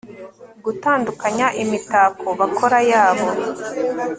Gutandukanya 0.63 1.47
imitako 1.63 2.27
bakora 2.39 2.79
yabo 2.91 3.27